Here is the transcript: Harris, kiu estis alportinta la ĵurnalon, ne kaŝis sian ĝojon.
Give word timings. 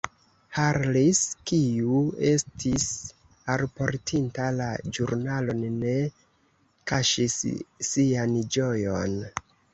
Harris, 0.59 1.19
kiu 1.51 1.99
estis 2.29 2.85
alportinta 3.57 4.49
la 4.57 4.71
ĵurnalon, 4.97 5.63
ne 5.85 5.93
kaŝis 6.95 7.39
sian 7.91 8.37
ĝojon. 8.59 9.17